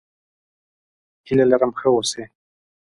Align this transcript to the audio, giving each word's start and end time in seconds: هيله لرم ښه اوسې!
هيله 1.27 1.43
لرم 1.51 1.71
ښه 1.79 1.87
اوسې! 1.93 2.23